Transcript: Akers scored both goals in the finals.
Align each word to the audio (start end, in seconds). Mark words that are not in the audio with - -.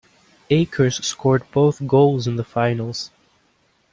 Akers 0.49 1.05
scored 1.05 1.43
both 1.51 1.85
goals 1.85 2.25
in 2.25 2.35
the 2.35 2.43
finals. 2.43 3.11